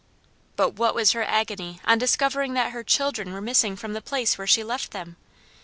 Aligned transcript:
But 0.55 0.69
what 0.79 0.95
was 0.95 1.11
her 1.11 1.21
agony 1.21 1.79
on 1.85 1.99
discovering 1.99 2.55
that 2.55 2.71
her 2.71 2.83
children 2.83 3.31
were 3.31 3.39
missing 3.39 3.75
from 3.75 3.93
the 3.93 4.01
place 4.01 4.35
where 4.35 4.47
she 4.47 4.63
left 4.63 4.89
them! 4.93 5.15